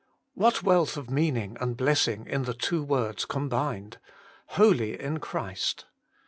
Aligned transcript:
What 0.33 0.63
wealth 0.63 0.97
of 0.97 1.11
meaning 1.11 1.57
and 1.61 1.77
blessing 1.77 2.25
in 2.25 2.45
the 2.45 2.55
two 2.55 2.81
words 2.81 3.23
combined: 3.25 3.99
HOLY 4.47 4.99
IN 4.99 5.19
CHRIST 5.19 5.85